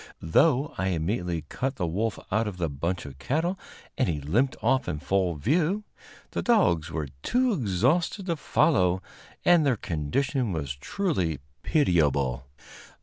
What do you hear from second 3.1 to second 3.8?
cattle